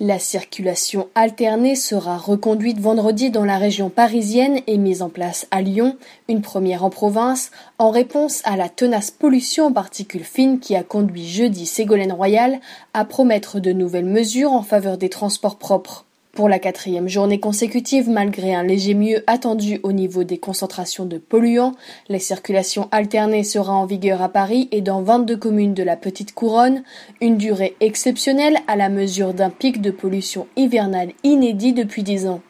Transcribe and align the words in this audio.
La 0.00 0.18
circulation 0.18 1.08
alternée 1.14 1.76
sera 1.76 2.18
reconduite 2.18 2.80
vendredi 2.80 3.30
dans 3.30 3.44
la 3.44 3.58
région 3.58 3.90
parisienne 3.90 4.58
et 4.66 4.76
mise 4.76 5.02
en 5.02 5.08
place 5.08 5.46
à 5.52 5.62
Lyon, 5.62 5.96
une 6.28 6.42
première 6.42 6.84
en 6.84 6.90
province, 6.90 7.52
en 7.78 7.90
réponse 7.90 8.42
à 8.44 8.56
la 8.56 8.68
tenace 8.68 9.12
pollution 9.12 9.66
en 9.66 9.72
particules 9.72 10.24
fines 10.24 10.58
qui 10.58 10.74
a 10.74 10.82
conduit 10.82 11.28
jeudi 11.28 11.64
Ségolène 11.64 12.12
Royal 12.12 12.58
à 12.92 13.04
promettre 13.04 13.60
de 13.60 13.70
nouvelles 13.70 14.04
mesures 14.04 14.52
en 14.52 14.62
faveur 14.62 14.98
des 14.98 15.10
transports 15.10 15.58
propres. 15.58 16.04
Pour 16.34 16.48
la 16.48 16.58
quatrième 16.58 17.08
journée 17.08 17.38
consécutive, 17.38 18.10
malgré 18.10 18.56
un 18.56 18.64
léger 18.64 18.94
mieux 18.94 19.22
attendu 19.28 19.78
au 19.84 19.92
niveau 19.92 20.24
des 20.24 20.38
concentrations 20.38 21.06
de 21.06 21.16
polluants, 21.16 21.76
la 22.08 22.18
circulation 22.18 22.88
alternée 22.90 23.44
sera 23.44 23.72
en 23.72 23.86
vigueur 23.86 24.20
à 24.20 24.28
Paris 24.28 24.68
et 24.72 24.80
dans 24.80 25.00
22 25.00 25.36
communes 25.36 25.74
de 25.74 25.84
la 25.84 25.96
Petite 25.96 26.34
Couronne, 26.34 26.82
une 27.20 27.36
durée 27.36 27.76
exceptionnelle 27.78 28.58
à 28.66 28.74
la 28.74 28.88
mesure 28.88 29.32
d'un 29.32 29.50
pic 29.50 29.80
de 29.80 29.92
pollution 29.92 30.48
hivernale 30.56 31.12
inédit 31.22 31.72
depuis 31.72 32.02
10 32.02 32.26
ans. 32.26 32.40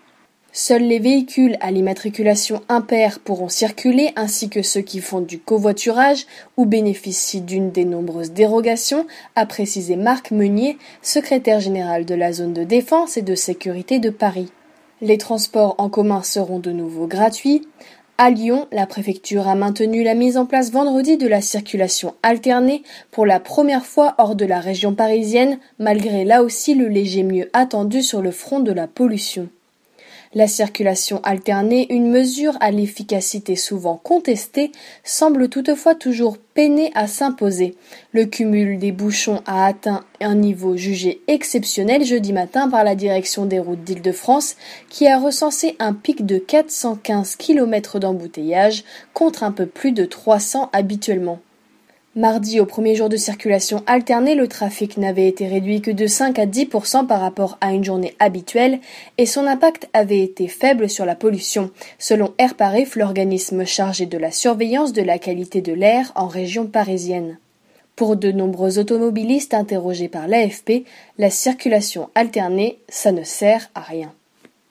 Seuls 0.57 0.85
les 0.85 1.01
véhicules 1.01 1.57
à 1.59 1.73
l'immatriculation 1.73 2.61
impaire 2.69 3.19
pourront 3.19 3.49
circuler 3.49 4.13
ainsi 4.15 4.49
que 4.49 4.63
ceux 4.63 4.83
qui 4.83 5.01
font 5.01 5.21
du 5.21 5.41
covoiturage 5.41 6.27
ou 6.57 6.65
bénéficient 6.65 7.41
d'une 7.41 7.73
des 7.73 7.85
nombreuses 7.85 8.31
dérogations, 8.31 9.05
a 9.35 9.47
précisé 9.47 9.97
Marc 9.97 10.31
Meunier, 10.31 10.79
secrétaire 11.03 11.59
général 11.59 12.05
de 12.05 12.15
la 12.15 12.33
zone 12.33 12.53
de 12.53 12.63
défense 12.63 13.17
et 13.17 13.23
de 13.23 13.35
sécurité 13.35 13.99
de 13.99 14.11
Paris. 14.11 14.53
Les 15.01 15.19
transports 15.19 15.75
en 15.79 15.89
commun 15.89 16.23
seront 16.23 16.61
de 16.61 16.71
nouveau 16.71 17.09
gratuits. 17.09 17.67
À 18.17 18.31
Lyon, 18.31 18.69
la 18.71 18.87
préfecture 18.87 19.49
a 19.49 19.57
maintenu 19.57 20.05
la 20.05 20.15
mise 20.15 20.37
en 20.37 20.47
place 20.47 20.71
vendredi 20.71 21.17
de 21.17 21.27
la 21.27 21.41
circulation 21.41 22.15
alternée 22.23 22.85
pour 23.11 23.27
la 23.27 23.41
première 23.41 23.85
fois 23.85 24.15
hors 24.19 24.37
de 24.37 24.45
la 24.45 24.61
région 24.61 24.95
parisienne, 24.95 25.59
malgré 25.81 26.25
là 26.25 26.45
aussi 26.45 26.77
le 26.77 26.87
léger 26.87 27.25
mieux 27.25 27.51
attendu 27.55 28.03
sur 28.03 28.23
le 28.23 28.31
front 28.31 28.61
de 28.61 28.71
la 28.71 28.87
pollution. 28.87 29.49
La 30.37 30.49
circulation 30.49 31.21
alternée, 31.23 31.87
une 31.93 32.11
mesure 32.11 32.57
à 32.59 32.73
l'efficacité 32.73 33.55
souvent 33.55 34.01
contestée, 34.03 34.73
semble 35.05 35.49
toutefois 35.49 35.95
toujours 35.95 36.39
peiner 36.39 36.91
à 36.97 37.07
s'imposer. 37.07 37.77
Le 38.13 38.25
cumul 38.25 38.81
des 38.81 38.91
bouchons 38.91 39.43
a 39.47 39.65
atteint 39.65 40.05
un 40.21 40.35
niveau 40.35 40.77
jugé 40.77 41.21
exceptionnel 41.29 42.05
jeudi 42.05 42.33
matin 42.33 42.69
par 42.69 42.83
la 42.83 42.97
direction 42.97 43.47
des 43.47 43.61
routes 43.61 43.85
d'Île-de-France, 43.85 44.57
qui 44.91 45.07
a 45.07 45.21
recensé 45.21 45.77
un 45.79 45.93
pic 45.93 46.27
de 46.27 46.39
415 46.39 47.37
km 47.37 48.01
d'embouteillage 48.01 48.83
contre 49.13 49.45
un 49.45 49.53
peu 49.53 49.67
plus 49.67 49.93
de 49.93 50.05
300 50.05 50.69
habituellement. 50.73 51.39
Mardi, 52.17 52.61
au 52.61 52.65
premier 52.65 52.95
jour 52.95 53.09
de 53.09 53.17
circulation 53.17 53.83
alternée, 53.89 54.37
le 54.37 54.47
trafic 54.47 54.99
n'avait 54.99 55.27
été 55.27 55.49
réduit 55.49 55.81
que 55.81 55.91
de 55.91 56.07
5 56.07 56.39
à 56.39 56.47
10% 56.47 57.09
par 57.09 57.21
rapport 57.21 57.59
à 57.61 57.73
une 57.73 57.83
journée 57.83 58.15
habituelle 58.21 58.79
et 59.19 59.27
son 59.27 59.49
impact 59.49 59.89
avait 59.93 60.21
été 60.21 60.47
faible 60.47 60.89
sur 60.89 61.07
la 61.07 61.17
pollution, 61.17 61.73
selon 61.99 62.33
AirParif, 62.39 62.95
l'organisme 62.95 63.65
chargé 63.65 64.07
de 64.07 64.17
la 64.17 64.31
surveillance 64.31 64.93
de 64.93 65.03
la 65.03 65.19
qualité 65.19 65.61
de 65.61 65.73
l'air 65.73 66.13
en 66.15 66.29
région 66.29 66.67
parisienne. 66.67 67.37
Pour 67.97 68.15
de 68.15 68.31
nombreux 68.31 68.79
automobilistes 68.79 69.55
interrogés 69.55 70.09
par 70.09 70.29
l'AFP, 70.29 70.85
la 71.19 71.31
circulation 71.31 72.11
alternée, 72.15 72.79
ça 72.89 73.11
ne 73.11 73.25
sert 73.25 73.71
à 73.75 73.81
rien. 73.81 74.13